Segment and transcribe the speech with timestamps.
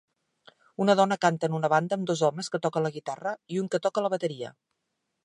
[0.85, 3.71] Una dona canta en una banda amb dos homes que toquen la guitarra i un
[3.77, 4.55] que toca la bateria.